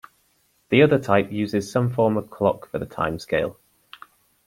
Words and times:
The 0.69 0.81
other 0.81 0.97
type 0.97 1.31
uses 1.31 1.71
some 1.71 1.87
form 1.91 2.17
of 2.17 2.31
clock 2.31 2.67
for 2.71 2.79
the 2.79 2.87
time 2.87 3.19
scale. 3.19 3.59